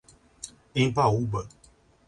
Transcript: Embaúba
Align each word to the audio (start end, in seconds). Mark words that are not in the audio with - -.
Embaúba 0.73 1.47